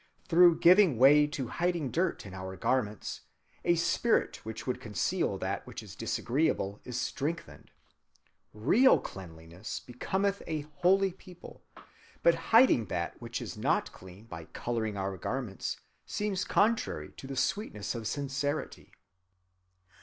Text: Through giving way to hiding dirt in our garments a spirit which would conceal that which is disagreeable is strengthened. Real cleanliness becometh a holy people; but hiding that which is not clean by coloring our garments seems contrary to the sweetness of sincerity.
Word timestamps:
Through 0.27 0.57
giving 0.61 0.97
way 0.97 1.27
to 1.27 1.49
hiding 1.49 1.91
dirt 1.91 2.25
in 2.25 2.33
our 2.33 2.55
garments 2.55 3.21
a 3.63 3.75
spirit 3.75 4.43
which 4.43 4.65
would 4.65 4.81
conceal 4.81 5.37
that 5.37 5.67
which 5.67 5.83
is 5.83 5.95
disagreeable 5.95 6.81
is 6.83 6.99
strengthened. 6.99 7.69
Real 8.51 8.99
cleanliness 8.99 9.79
becometh 9.79 10.41
a 10.47 10.61
holy 10.77 11.11
people; 11.13 11.61
but 12.23 12.33
hiding 12.49 12.87
that 12.87 13.21
which 13.21 13.43
is 13.43 13.55
not 13.55 13.91
clean 13.91 14.25
by 14.25 14.45
coloring 14.45 14.97
our 14.97 15.17
garments 15.17 15.79
seems 16.07 16.45
contrary 16.45 17.11
to 17.17 17.27
the 17.27 17.37
sweetness 17.37 17.93
of 17.93 18.07
sincerity. 18.07 18.93